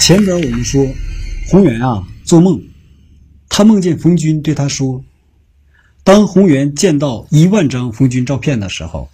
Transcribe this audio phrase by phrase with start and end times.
[0.00, 0.86] 前边我们说，
[1.50, 2.58] 宏源啊做梦，
[3.46, 5.04] 他梦见冯军对他说
[6.02, 9.06] ：“当宏源见到一万张冯军照片的时候，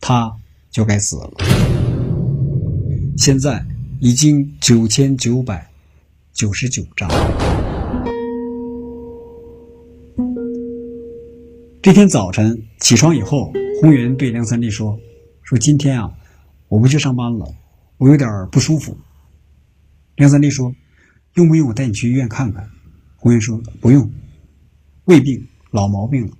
[0.00, 0.34] 他
[0.68, 1.30] 就该死了。”
[3.16, 3.64] 现在
[4.00, 5.70] 已经九千九百
[6.32, 7.08] 九十九张。
[11.80, 14.98] 这天早晨起床以后，宏源对梁三立说
[15.44, 16.10] ：“说今天啊，
[16.66, 17.46] 我不去上班了，
[17.98, 18.96] 我有点不舒服。”
[20.22, 20.72] 梁三立说
[21.34, 22.70] ：“用不用我带你去医院看看？”
[23.18, 24.08] 红源说：“不用，
[25.06, 26.36] 胃病老毛病了。”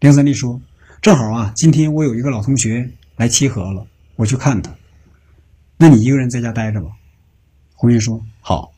[0.00, 0.58] 梁三立说
[1.02, 3.86] ：“正好啊，今天我有一个老同学来齐河了，
[4.16, 4.74] 我去看他。
[5.76, 6.88] 那你一个人在家待着吧。”
[7.76, 8.72] 红源说：“好。”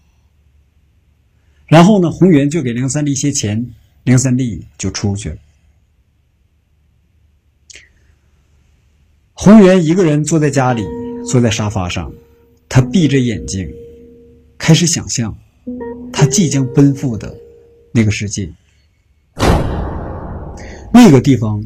[1.68, 3.70] 然后呢，红源就给梁三立一些钱，
[4.02, 5.36] 梁三立就出去了。
[9.32, 10.82] 红源一个人坐在家里，
[11.24, 12.12] 坐在沙发上。
[12.72, 13.68] 他闭着眼睛，
[14.56, 15.36] 开始想象
[16.12, 17.36] 他即将奔赴的
[17.92, 18.48] 那个世界。
[20.92, 21.64] 那个地方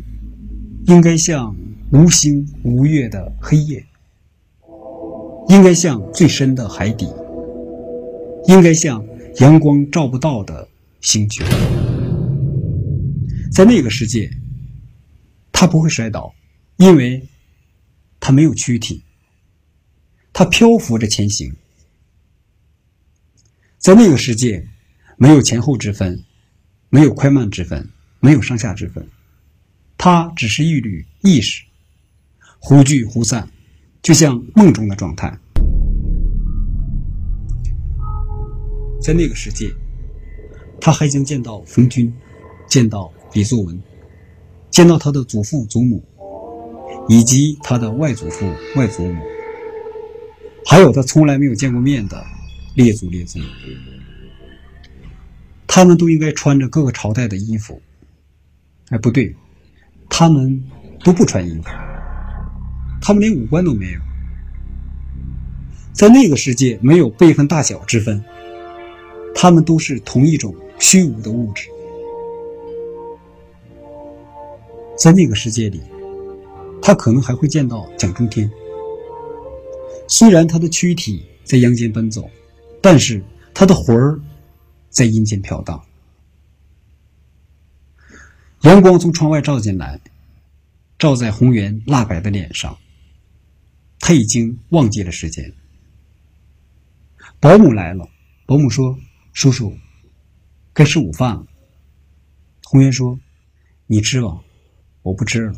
[0.87, 1.55] 应该像
[1.93, 3.85] 无星无月的黑夜，
[5.49, 7.07] 应该像最深的海底，
[8.47, 9.05] 应该像
[9.41, 10.67] 阳光照不到的
[11.03, 11.45] 星球。
[13.53, 14.31] 在那个世界，
[15.53, 16.35] 他不会摔倒，
[16.79, 17.29] 因为
[18.19, 19.04] 他没有躯体。
[20.37, 21.55] 它漂浮着前行，
[23.79, 24.67] 在那个世界，
[25.17, 26.25] 没有前后之分，
[26.91, 29.07] 没有快慢之分，没有上下之分，
[29.97, 31.63] 它只是一缕意识，
[32.59, 33.49] 忽聚忽散，
[34.03, 35.39] 就像梦中的状态。
[39.01, 39.73] 在那个世界，
[40.81, 42.13] 他还将见到冯军，
[42.67, 43.81] 见到李作文，
[44.69, 46.03] 见到他的祖父祖母，
[47.09, 49.34] 以及他的外祖父外祖母。
[50.67, 52.25] 还有他从来没有见过面的
[52.75, 53.41] 列祖列宗，
[55.67, 57.81] 他们都应该穿着各个朝代的衣服。
[58.89, 59.35] 哎，不对，
[60.09, 60.63] 他们
[61.05, 61.69] 都不穿衣服，
[63.01, 64.01] 他们连五官都没有。
[65.93, 68.23] 在那个世界，没有辈分大小之分，
[69.35, 71.69] 他们都是同一种虚无的物质。
[74.97, 75.81] 在那个世界里，
[76.83, 78.51] 他可能还会见到蒋中天。
[80.07, 82.31] 虽然他的躯体在阳间奔走，
[82.83, 83.23] 但是
[83.53, 84.21] 他的魂儿
[84.91, 85.83] 在阴间飘荡。
[88.63, 90.01] 阳光从窗外照进来，
[90.99, 92.79] 照在红颜蜡白的脸上。
[93.99, 95.53] 他已经忘记了时间。
[97.41, 98.09] 保姆来了，
[98.47, 98.99] 保姆说
[99.33, 99.75] ：“叔叔，
[100.73, 101.47] 该吃午饭了。”
[102.65, 103.19] 红颜说
[103.87, 104.41] ：“你吃吧，
[105.03, 105.55] 我不吃了。”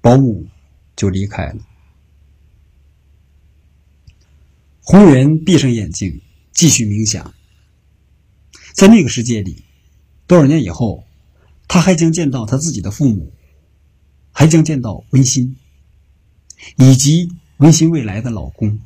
[0.00, 0.46] 保姆
[0.94, 1.58] 就离开了。
[4.90, 7.34] 红人闭上眼睛，继续冥想。
[8.72, 9.62] 在那个世界里，
[10.26, 11.04] 多少年以后，
[11.68, 13.30] 他还将见到他自己的父母，
[14.32, 15.56] 还将见到温馨，
[16.78, 17.28] 以及
[17.58, 18.80] 温馨未来的老公。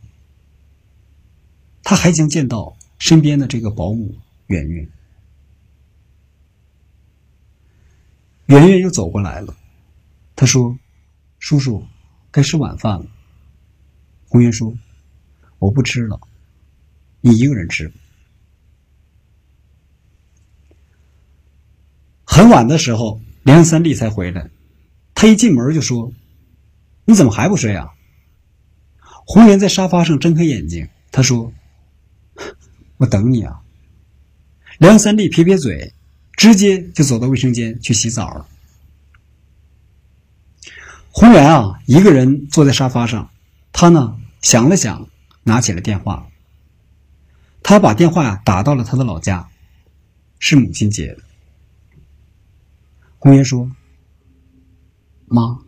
[1.85, 4.89] 他还将见到身边的这个保姆圆圆。
[8.47, 9.57] 圆圆又走过来了，
[10.35, 10.77] 他说
[11.39, 11.87] ：“叔叔，
[12.33, 13.07] 该吃晚饭了。”
[14.27, 14.77] 红云说。
[15.63, 16.19] 我不吃了，
[17.21, 17.93] 你一个人吃。
[22.25, 24.51] 很晚的时候，梁三立才回来。
[25.15, 26.13] 他一进门就说
[27.07, 27.93] ：“你怎么还不睡啊？”
[29.25, 31.53] 红莲在沙发上睁开眼睛，他说
[32.99, 33.63] ：“我等你啊。”
[34.79, 35.95] 梁三立撇撇嘴，
[36.33, 38.49] 直接就走到卫生间去洗澡了。
[41.13, 43.31] 红莲啊，一个人坐在沙发上，
[43.71, 45.09] 他呢想了想。
[45.45, 46.29] 拿起了电话，
[47.63, 49.49] 他把电话打到了他的老家，
[50.39, 51.19] 是母亲接的。
[53.19, 53.71] 红颜说
[55.27, 55.59] ：“妈。”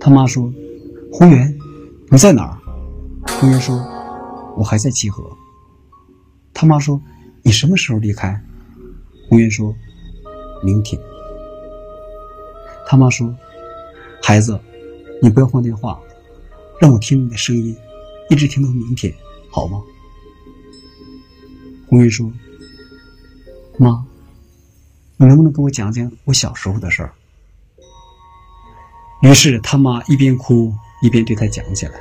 [0.00, 0.52] 他妈说
[1.12, 1.58] ：“红颜，
[2.10, 2.58] 你在哪儿？”
[3.40, 3.76] 红颜说
[4.56, 5.36] ：“我还在齐河。”
[6.54, 7.00] 他妈说
[7.42, 8.40] ：“你什么时候离开？”
[9.28, 9.74] 红颜说
[10.62, 11.00] ：“明天。”
[12.86, 13.34] 他妈说
[14.22, 14.58] ：“孩子，
[15.20, 16.00] 你不要放电话，
[16.80, 17.76] 让我听你的声音。”
[18.28, 19.14] 一直听到明天，
[19.50, 19.80] 好吗？
[21.88, 22.28] 红云说
[23.78, 24.04] ：“妈，
[25.16, 27.12] 你能不能给我讲讲我小时候的事儿？”
[29.22, 31.94] 于是他妈一边哭一边对他讲起来：“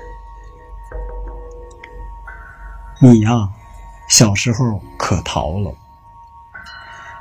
[3.00, 3.48] 你呀，
[4.10, 5.72] 小时候可淘了。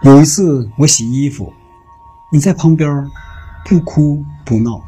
[0.02, 1.52] 有一次我洗衣服，
[2.32, 3.10] 你在旁边
[3.66, 4.82] 不哭不闹。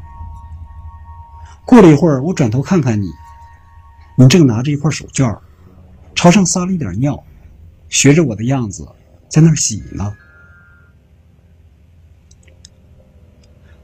[1.67, 3.13] 过了一会儿，我转头看看你。”
[4.19, 5.39] 你正拿着一块手绢
[6.15, 7.23] 朝上撒了一点尿，
[7.91, 8.89] 学着我的样子
[9.29, 10.17] 在那儿洗呢。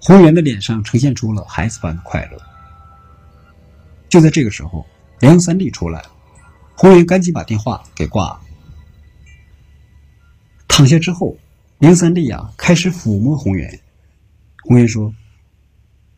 [0.01, 2.39] 红源的脸上呈现出了孩子般的快乐。
[4.09, 4.87] 就在这个时候，
[5.21, 6.11] 梁三立出来了，
[6.75, 8.41] 红颜赶紧把电话给挂了。
[10.67, 11.37] 躺下之后，
[11.79, 13.81] 梁三立啊开始抚摸红颜。
[14.65, 15.15] 红颜说：“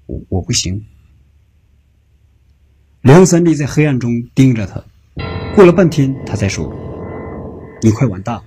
[0.07, 0.87] 我我不行。”
[3.05, 4.83] 梁三立在黑暗中盯着他，
[5.55, 6.75] 过了半天，他才说
[7.83, 8.43] ：“你快完蛋了。”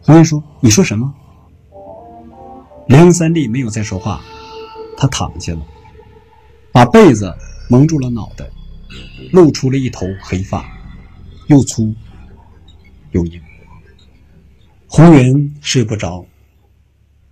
[0.00, 1.12] 红颜说：“你说什么？”
[2.88, 4.22] 梁三立没有再说话，
[4.96, 5.60] 他躺下了，
[6.72, 7.30] 把被子
[7.68, 8.48] 蒙住了脑袋，
[9.32, 10.64] 露出了一头黑发，
[11.48, 11.94] 又粗
[13.10, 13.38] 又硬。
[14.86, 16.24] 红颜睡不着，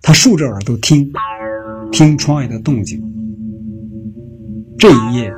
[0.03, 1.11] 他竖着耳朵听，
[1.91, 3.10] 听窗外的动静。
[4.81, 5.31] 这一夜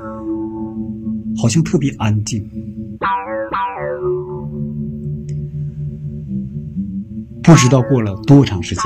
[1.37, 2.49] 好像特别安静，
[7.43, 8.83] 不知道过了多长时间。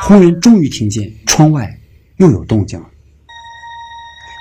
[0.00, 1.72] 忽然终于听见窗外
[2.16, 2.86] 又有动静了，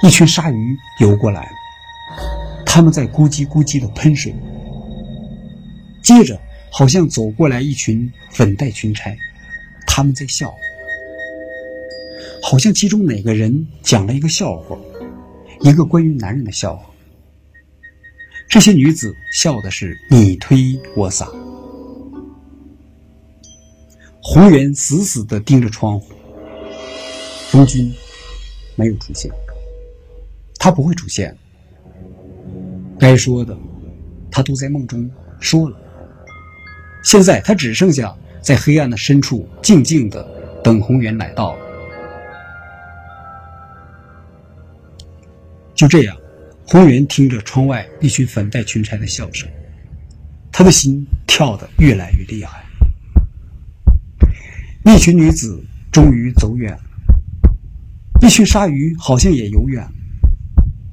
[0.04, 0.56] 一群鲨鱼
[1.00, 1.52] 游过来了，
[2.66, 4.34] 他们在咕叽咕叽的喷水。
[6.02, 6.42] 接着，
[6.72, 9.16] 好像走过来一群粉黛裙钗，
[9.86, 10.52] 他们在笑，
[12.42, 14.76] 好像其中哪个人讲了一个笑话，
[15.64, 16.90] 一个关于男人的笑话。
[18.50, 21.26] 这些女子笑的是你推我搡。
[24.22, 26.14] 红颜死死的盯着窗户，
[27.50, 27.92] 冯军
[28.76, 29.32] 没有出现，
[30.60, 31.36] 他不会出现。
[33.00, 33.58] 该说的，
[34.30, 35.10] 他都在梦中
[35.40, 35.78] 说了。
[37.04, 40.24] 现在他只剩下在黑暗的深处静静的
[40.64, 41.56] 等红颜来到。
[45.82, 46.16] 就这样，
[46.68, 49.50] 红云听着窗外一群粉黛裙钗的笑声，
[50.52, 52.64] 他的心跳得越来越厉害。
[54.86, 55.60] 一群女子
[55.92, 56.80] 终于走远了，
[58.22, 59.92] 一群鲨鱼好像也游远了，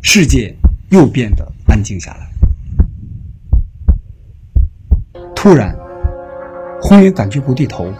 [0.00, 0.56] 世界
[0.88, 2.30] 又变得安静下来。
[5.36, 5.76] 突然，
[6.80, 7.92] 红云感觉不对头，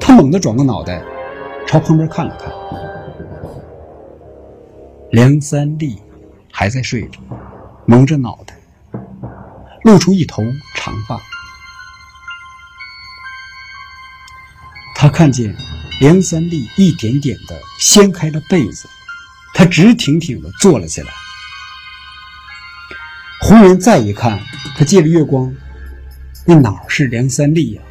[0.00, 1.02] 他猛地转过脑袋，
[1.66, 2.50] 朝旁边看了看，
[5.12, 6.00] 梁三立
[6.50, 7.20] 还在睡着，
[7.86, 8.58] 蒙着脑袋，
[9.84, 10.42] 露出一头
[10.74, 11.20] 长发。
[14.94, 15.54] 他看见
[16.00, 18.88] 梁三立一点点的掀开了被子，
[19.52, 21.12] 他直挺挺的坐了起来。
[23.42, 24.40] 红颜再一看，
[24.78, 25.54] 他借着月光，
[26.46, 27.82] 那哪是梁三立呀？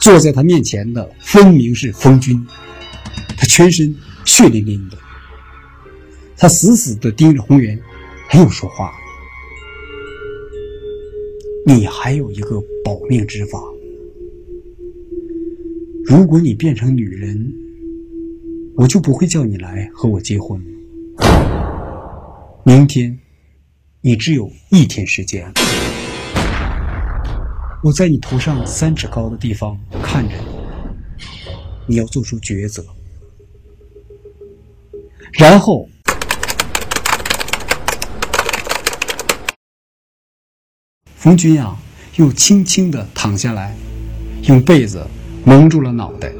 [0.00, 2.44] 坐在他面前的分明是风君，
[3.36, 3.94] 他全身
[4.24, 4.98] 血淋淋的。
[6.38, 7.80] 他死死的盯着红云，
[8.32, 8.92] 没有说话。
[11.66, 13.58] 你还有一个保命之法。
[16.04, 17.52] 如果你变成女人，
[18.76, 20.62] 我就不会叫你来和我结婚。
[22.64, 23.18] 明天，
[24.02, 25.50] 你只有一天时间。
[27.82, 30.34] 我在你头上三尺高的地方看着
[31.88, 32.84] 你，你要做出抉择。
[35.32, 35.88] 然后，
[41.26, 41.76] 冯军啊，
[42.14, 43.74] 又轻轻的躺下来，
[44.44, 45.04] 用被子。
[45.44, 46.32] 蒙住了脑袋，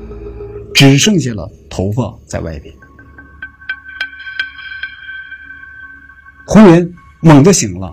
[0.73, 2.73] 只剩下了头发在外边。
[6.47, 7.93] 红云猛地醒了，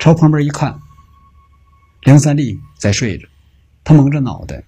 [0.00, 0.76] 朝旁边一看，
[2.02, 3.28] 梁三立在睡着，
[3.84, 4.64] 他蒙着脑袋，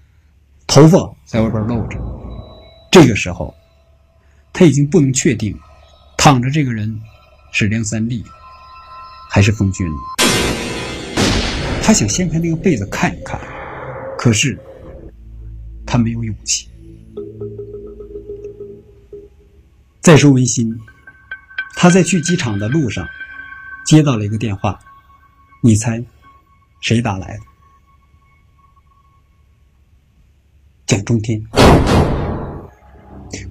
[0.65, 1.99] 头发在外边露着。
[2.89, 3.53] 这个时候，
[4.53, 5.59] 他已经不能确定
[6.17, 7.01] 躺着这个人
[7.51, 8.23] 是梁三立
[9.29, 10.48] 还是冯军了。
[11.89, 13.41] 他想掀开那个被子看一看，
[14.15, 14.55] 可是。
[15.87, 16.69] 他没有勇气。
[19.99, 20.79] 再说文心，
[21.73, 23.07] 他在去机场的路上
[23.87, 24.79] 接到了一个电话，
[25.63, 26.05] 你猜
[26.79, 27.43] 谁打来的？
[30.85, 31.43] 蒋中天。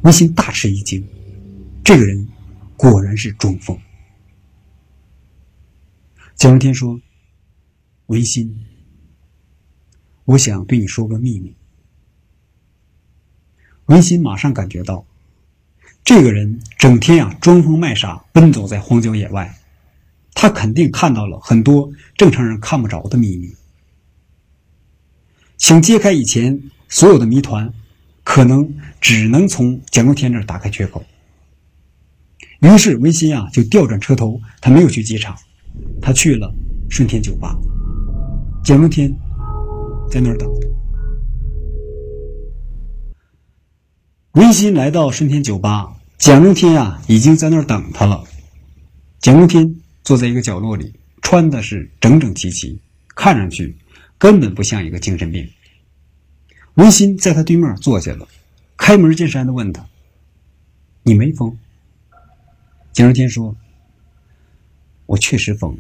[0.05, 1.05] 文心大吃一惊，
[1.83, 2.29] 这个人
[2.77, 3.77] 果然是中风。
[6.37, 7.01] 蒋中天说
[8.09, 8.65] ：“文心，
[10.25, 11.55] 我想对你说个秘密。”
[13.85, 15.07] 文心马上感觉到，
[16.03, 19.59] 这个人整天啊装疯卖傻，奔走在荒郊野外，
[20.33, 23.55] 他肯定看到了很多正常人看不着的秘密。
[25.59, 27.71] 想揭开以前所有的谜团，
[28.25, 31.05] 可能只能从蒋中天这儿打开缺口。
[32.61, 35.37] 于是文心啊就调转车头，他没有去机场，
[36.01, 36.51] 他去了
[36.89, 37.55] 顺天酒吧。
[38.69, 39.11] 蒋中天
[40.11, 40.47] 在那儿等。
[44.33, 48.23] 温馨来到顺天酒吧，蒋中天啊已经在那儿等他了。
[49.21, 52.79] 蒋中天坐在一个角落里，穿的是整整齐齐，
[53.15, 53.75] 看上去
[54.19, 55.49] 根本不像一个精神病。
[56.75, 58.29] 温馨在他对面坐下了，
[58.77, 59.83] 开门见山的问他
[61.05, 61.57] ：“你没疯？”
[62.93, 63.57] 蒋中天说
[65.09, 65.79] ：“我确实疯了。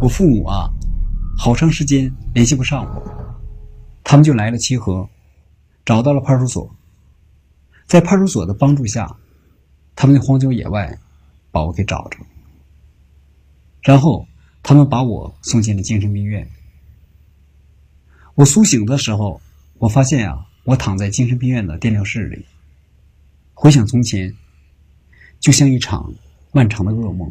[0.00, 0.70] 我父母啊，
[1.36, 3.02] 好长时间联系不上我，
[4.02, 5.08] 他们就来了七河，
[5.84, 6.74] 找到了派出所。
[7.86, 9.16] 在派出所的帮助下，
[9.94, 10.98] 他们在荒郊野外
[11.52, 12.18] 把我给找着，
[13.82, 14.26] 然后
[14.62, 16.48] 他们把我送进了精神病院。
[18.34, 19.40] 我苏醒的时候，
[19.78, 22.44] 我发现啊，我躺在精神病院的电疗室里，
[23.54, 24.34] 回想从前。”
[25.38, 26.12] 就像一场
[26.50, 27.30] 漫长的噩梦，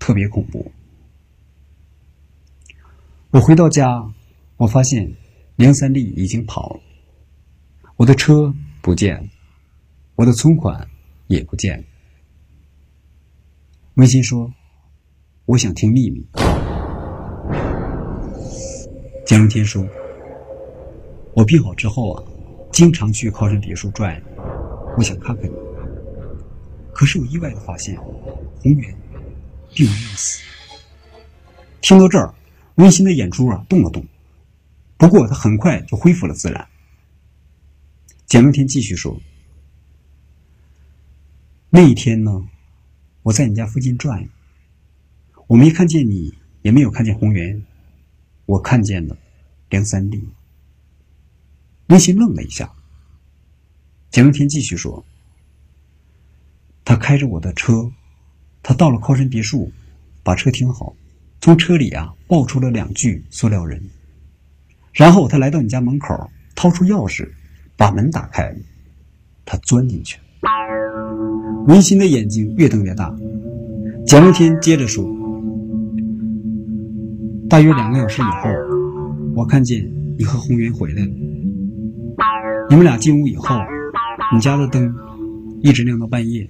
[0.00, 0.70] 特别恐怖。
[3.30, 4.10] 我回到家，
[4.56, 5.14] 我发现
[5.56, 6.80] 梁三立已经跑了，
[7.96, 9.28] 我的车不见了，
[10.14, 10.88] 我的存款
[11.26, 11.84] 也不见了。
[13.96, 14.50] 温馨说
[15.44, 16.26] ：“我想听秘密。”
[19.26, 19.86] 江荣天说
[21.36, 22.24] ：“我病好之后啊，
[22.72, 24.18] 经常去靠山别墅转，
[24.96, 25.54] 我想看看你。”
[26.94, 28.96] 可是我意外的发现，红源
[29.74, 30.40] 并没有死。
[31.82, 32.34] 听到这儿，
[32.78, 34.06] 温馨的眼珠啊动了动，
[34.96, 36.68] 不过他很快就恢复了自然。
[38.26, 39.20] 蒋中天继续说
[41.70, 42.48] ：“那一天呢，
[43.22, 44.28] 我在你家附近转悠，
[45.48, 47.64] 我没看见你，也没有看见红源，
[48.46, 49.18] 我看见了
[49.70, 50.28] 梁三立。”
[51.88, 52.72] 温馨愣了一下。
[54.10, 55.04] 蒋中天继续说。
[56.84, 57.90] 他开着我的车，
[58.62, 59.72] 他到了靠山别墅，
[60.22, 60.94] 把车停好，
[61.40, 63.80] 从车里啊抱出了两具塑料人，
[64.92, 67.28] 然后他来到你家门口，掏出钥匙，
[67.76, 68.54] 把门打开，
[69.44, 70.18] 他钻进去。
[71.66, 73.14] 文馨的眼睛越瞪越大。
[74.06, 75.04] 蒋中天接着说
[77.48, 78.48] ：“大约两个小时以后，
[79.34, 81.12] 我看见你和红云回来了。
[82.70, 83.54] 你们俩进屋以后，
[84.34, 84.94] 你家的灯
[85.62, 86.48] 一直亮到半夜。”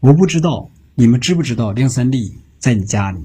[0.00, 3.18] 我不知道你们知不知道梁三立在你家里，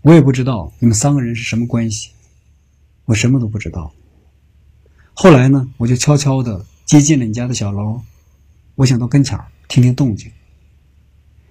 [0.00, 2.10] 我也不知道你们三个人是什么关系，
[3.04, 3.92] 我什么都不知道。
[5.12, 8.00] 后来呢，我就悄悄的接近了你家的小楼，
[8.76, 9.38] 我想到跟前
[9.68, 10.32] 听听动静，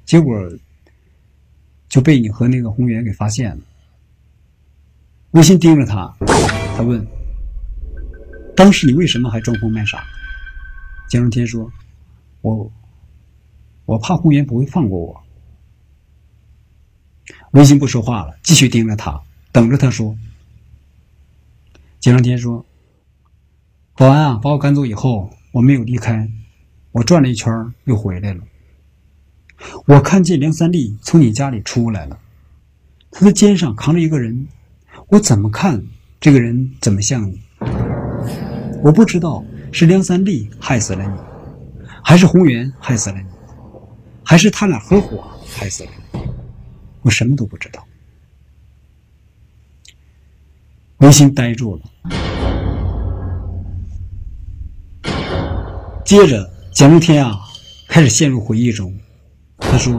[0.03, 0.35] 结果
[1.87, 3.63] 就被你和那个红源给发现了。
[5.31, 6.11] 微信盯着他，
[6.75, 7.05] 他问
[8.57, 10.03] ：“当时你为什么还装疯卖傻？”
[11.07, 11.71] 江中天说
[12.41, 12.69] ：“我。”
[13.85, 15.23] 我怕红颜不会放过我。
[17.57, 19.19] 温馨不说话了，继续盯着他，
[19.51, 20.15] 等着他说。
[21.99, 22.63] 金上天说
[23.97, 26.29] ：“保安啊，把我赶走以后，我没有离开，
[26.91, 27.51] 我转了一圈
[27.85, 28.43] 又回来了。
[29.87, 32.19] 我看见梁三立从你家里出来了，
[33.09, 34.47] 他的肩上扛着一个人，
[35.07, 35.83] 我怎么看
[36.19, 37.41] 这个人怎么像你？
[38.83, 41.17] 我不知道是梁三立害死了你，
[42.03, 43.25] 还是红源害死了你。”
[44.23, 45.23] 还是他俩合伙
[45.57, 46.03] 害死了你
[47.07, 47.87] 我什么都不知道。
[50.97, 51.81] 温馨呆住了，
[56.03, 57.39] 接着蒋中天啊
[57.87, 58.93] 开始陷入回忆中。
[59.57, 59.93] 他说：“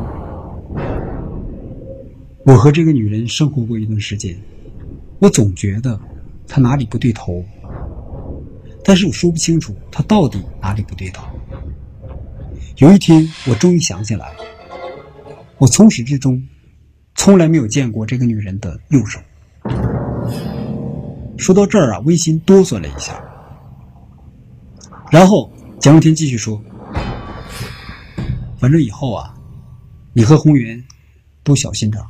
[2.45, 4.39] 我和这个女人生活过一段时间，
[5.19, 5.99] 我总觉得
[6.47, 7.43] 她哪里不对头，
[8.85, 11.27] 但是我说不清楚她到底哪里不对头。”
[12.77, 14.31] 有一天，我终于想起来。
[15.57, 16.47] 我从始至终
[17.19, 19.21] 从来没有见过这个女人的右手。
[21.37, 23.21] 说到这儿啊，温馨哆嗦了一下。
[25.11, 26.63] 然后蒋中天继续说
[28.57, 29.35] ：“反正以后啊，
[30.13, 30.83] 你和红云
[31.43, 32.03] 都小心点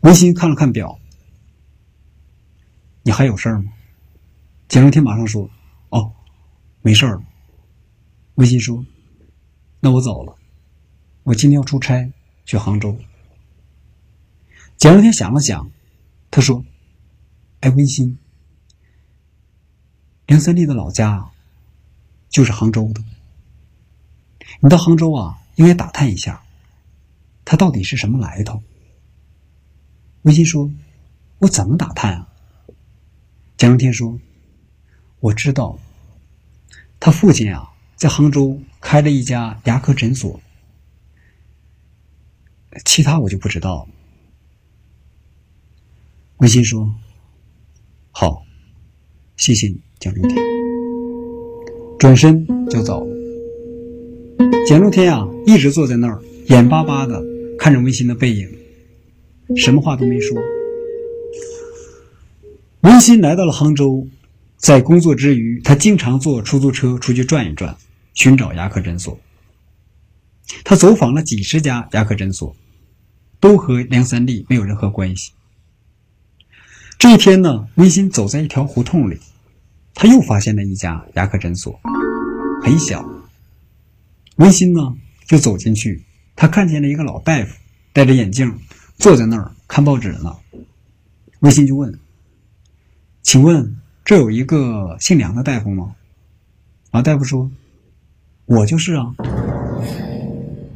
[0.00, 0.98] 温馨看了看表
[3.04, 3.72] ：“你还有事儿吗？”
[4.66, 5.48] 蒋中天马上说
[5.90, 6.12] ：“哦，
[6.82, 7.22] 没事了。”
[8.34, 8.84] 微信说
[9.78, 10.34] ：“那我走了，
[11.22, 12.10] 我今天要出差
[12.48, 12.98] 去杭州。”
[14.78, 15.70] 蒋中天想了想，
[16.30, 16.64] 他说
[17.60, 18.16] ：“哎，温馨，
[20.26, 21.30] 梁三立的老家
[22.30, 23.04] 就是杭州的，
[24.60, 26.42] 你到杭州啊，应该打探一下，
[27.44, 28.62] 他到底是什么来头。”
[30.22, 30.70] 温馨说
[31.40, 32.28] ：“我怎么打探啊？”
[33.58, 34.18] 蒋中天说
[35.20, 35.78] ：“我知道，
[36.98, 40.40] 他父亲啊。”在杭州开了一家牙科诊所，
[42.84, 43.88] 其他我就不知道。
[46.38, 46.92] 文馨说
[48.12, 48.44] ：“好，
[49.36, 50.36] 谢谢你，蒋中天。”
[51.98, 53.16] 转身就走了。
[54.68, 57.20] 蒋中天啊，一直坐在那儿，眼巴巴的
[57.58, 58.48] 看着文馨的背影，
[59.56, 60.38] 什么话都没说。
[62.82, 64.06] 文馨来到了杭州，
[64.56, 67.76] 在工作之余，他经常坐出租车出去转一转，
[68.14, 69.18] 寻找牙科诊所。
[70.64, 72.54] 他走访了几十家牙科诊所，
[73.40, 75.32] 都和梁三立没有任何关系。
[76.98, 79.20] 这一天呢，温馨走在一条胡同里，
[79.94, 81.78] 他又发现了一家牙科诊所，
[82.62, 83.08] 很小。
[84.36, 84.80] 温馨呢
[85.26, 86.02] 就走进去，
[86.34, 87.54] 他看见了一个老大夫，
[87.92, 88.52] 戴着眼镜，
[88.96, 90.36] 坐在那儿看报纸呢。
[91.40, 91.96] 温馨就问。
[93.22, 95.94] 请问这有一个姓梁的大夫吗？
[96.90, 97.50] 老大夫说
[98.46, 99.14] ：“我就是啊。”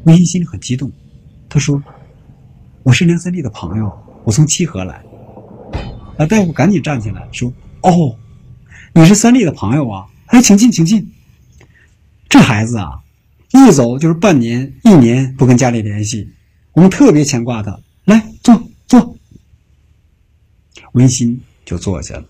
[0.05, 0.93] 温馨心里很激动，
[1.49, 1.83] 他说
[2.85, 3.93] ：“我是梁三立的朋友，
[4.25, 5.05] 我从七河来。”
[6.19, 8.17] 老大夫赶紧站起来说：“哦，
[8.93, 10.07] 你是三立的朋友啊？
[10.27, 11.13] 哎，请进，请进。
[12.29, 13.03] 这孩子啊，
[13.53, 16.33] 一走就是半年、一年不跟家里联系，
[16.73, 17.79] 我们特别牵挂他。
[18.05, 19.17] 来，坐坐。”
[20.93, 22.25] 温馨就坐下了。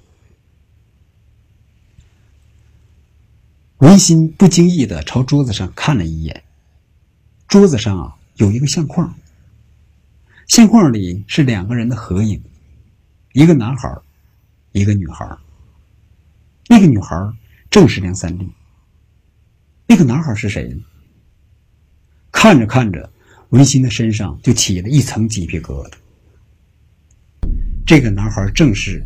[3.78, 6.44] 文心不经意的朝桌子上看了一眼，
[7.49, 9.12] 桌子上啊有一个相框，
[10.49, 12.42] 相框里是两个人的合影，
[13.32, 13.88] 一个男孩，
[14.72, 15.26] 一个女孩。
[16.68, 17.16] 那个女孩
[17.70, 18.49] 正是梁三立。
[19.87, 20.82] 那个男孩是谁呢？
[22.30, 23.11] 看着看着，
[23.50, 25.92] 文心的身上就起了一层鸡皮疙瘩。
[27.87, 29.04] 这个男孩正是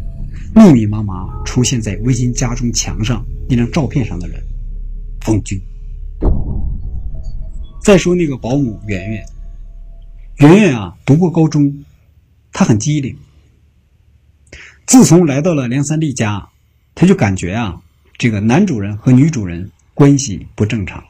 [0.54, 4.42] 密密麻麻出现在文心家中墙上那张照片上的人。
[5.20, 5.60] 冯军。
[7.82, 9.26] 再说那个保姆圆圆，
[10.38, 11.82] 圆圆啊，读过高中，
[12.52, 13.16] 她很机灵。
[14.84, 16.50] 自从来到了梁三立家，
[16.94, 17.80] 他就感觉啊，
[18.18, 21.02] 这个男主人和女主人关系不正常。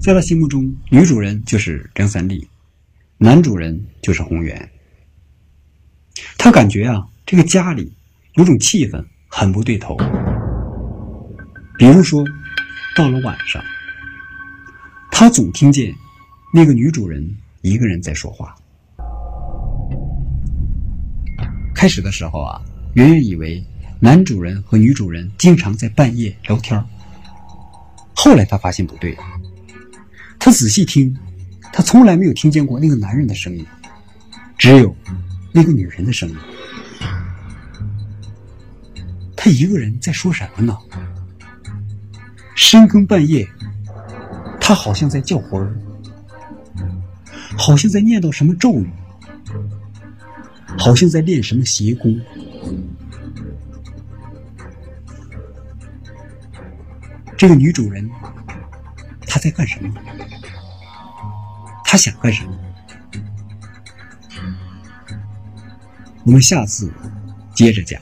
[0.00, 2.48] 在他心目中，女主人就是梁三立，
[3.16, 4.68] 男主人就是洪源。
[6.36, 7.92] 他感觉啊，这个家里
[8.34, 9.96] 有种气氛很不对头。
[11.78, 12.24] 比如说，
[12.96, 13.62] 到了晚上，
[15.12, 15.94] 他总听见
[16.56, 17.22] 那个女主人
[17.60, 18.56] 一个人在说话。
[21.74, 22.62] 开始的时候啊，
[22.94, 23.62] 圆圆以为
[24.00, 26.82] 男主人和女主人经常在半夜聊天
[28.14, 29.14] 后来他发现不对，
[30.38, 31.14] 他仔细听，
[31.74, 33.62] 他从来没有听见过那个男人的声音，
[34.56, 34.96] 只有
[35.52, 36.36] 那个女人的声音。
[39.36, 40.74] 他一个人在说什么呢？
[42.54, 43.46] 深更半夜，
[44.58, 45.78] 他好像在叫魂儿，
[47.56, 48.88] 好像在念叨什么咒语，
[50.78, 52.20] 好像在练什么邪功。
[57.36, 58.08] 这个女主人，
[59.26, 59.92] 她在干什么？
[61.84, 62.56] 她想干什么？
[66.24, 66.92] 我们下次
[67.54, 68.00] 接着讲。